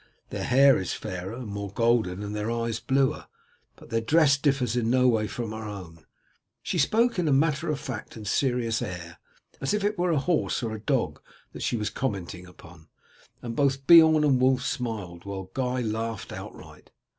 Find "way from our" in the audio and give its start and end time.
5.07-5.67